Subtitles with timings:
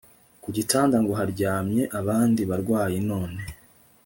[0.43, 3.41] kugitanda ngo haryamye abandi barwayi none